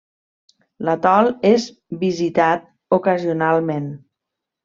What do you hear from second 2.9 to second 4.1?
ocasionalment.